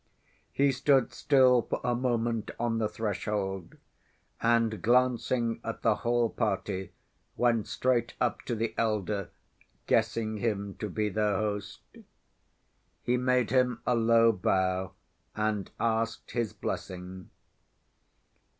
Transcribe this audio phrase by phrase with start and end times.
[0.51, 3.77] He stood still for a moment on the threshold,
[4.41, 6.91] and glancing at the whole party
[7.37, 9.29] went straight up to the elder,
[9.85, 11.81] guessing him to be their host.
[13.03, 14.93] He made him a low bow,
[15.35, 17.29] and asked his blessing.